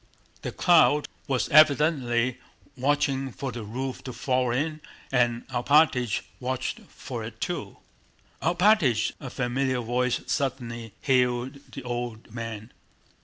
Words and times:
The 0.41 0.51
crowd 0.51 1.07
was 1.27 1.47
evidently 1.49 2.39
watching 2.75 3.31
for 3.31 3.51
the 3.51 3.63
roof 3.63 4.03
to 4.05 4.13
fall 4.13 4.49
in, 4.49 4.81
and 5.11 5.47
Alpátych 5.49 6.21
watched 6.39 6.79
for 6.87 7.23
it 7.23 7.39
too. 7.39 7.77
"Alpátych!" 8.41 9.11
a 9.19 9.29
familiar 9.29 9.79
voice 9.81 10.21
suddenly 10.25 10.93
hailed 11.03 11.59
the 11.73 11.83
old 11.83 12.33
man. 12.33 12.71